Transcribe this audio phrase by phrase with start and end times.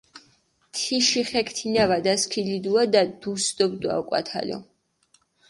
[0.77, 4.57] თიში ხექ თინა ვადასქილიდუადა, დუს დობდვა ოკვათალო.